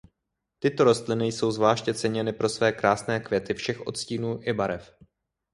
Tyto 0.59 0.83
rostliny 0.83 1.27
jsou 1.27 1.51
zvláště 1.51 1.93
ceněny 1.93 2.33
pro 2.33 2.49
své 2.49 2.71
krásné 2.71 3.19
květy 3.19 3.53
všech 3.53 3.87
odstínů 3.87 4.39
i 4.43 4.53
barev. 4.53 4.95